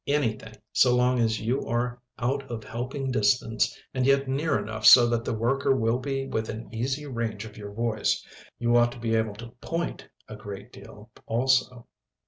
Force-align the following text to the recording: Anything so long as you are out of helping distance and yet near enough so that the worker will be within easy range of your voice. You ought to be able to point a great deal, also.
Anything 0.07 0.55
so 0.73 0.95
long 0.95 1.19
as 1.19 1.39
you 1.39 1.63
are 1.67 2.01
out 2.17 2.41
of 2.49 2.63
helping 2.63 3.11
distance 3.11 3.77
and 3.93 4.03
yet 4.03 4.27
near 4.27 4.57
enough 4.57 4.83
so 4.83 5.05
that 5.09 5.23
the 5.25 5.31
worker 5.33 5.75
will 5.75 5.99
be 5.99 6.25
within 6.25 6.73
easy 6.73 7.05
range 7.05 7.45
of 7.45 7.55
your 7.55 7.71
voice. 7.71 8.25
You 8.57 8.75
ought 8.77 8.91
to 8.93 8.99
be 8.99 9.13
able 9.13 9.35
to 9.35 9.51
point 9.61 10.09
a 10.27 10.35
great 10.35 10.73
deal, 10.73 11.11
also. 11.27 11.85